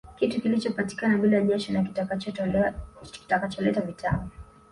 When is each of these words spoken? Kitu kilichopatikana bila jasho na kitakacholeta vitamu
Kitu 0.15 0.41
kilichopatikana 0.41 1.17
bila 1.17 1.41
jasho 1.41 1.73
na 1.73 1.83
kitakacholeta 3.03 3.81
vitamu 3.81 4.29